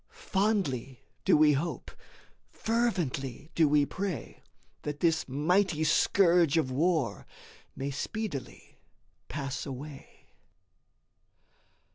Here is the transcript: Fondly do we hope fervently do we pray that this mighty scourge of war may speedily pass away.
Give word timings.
Fondly 0.33 1.03
do 1.25 1.37
we 1.37 1.53
hope 1.53 1.91
fervently 2.49 3.51
do 3.53 3.67
we 3.69 3.85
pray 3.85 4.41
that 4.81 4.99
this 4.99 5.27
mighty 5.29 5.83
scourge 5.83 6.57
of 6.57 6.71
war 6.71 7.27
may 7.75 7.91
speedily 7.91 8.79
pass 9.27 9.63
away. 9.63 10.25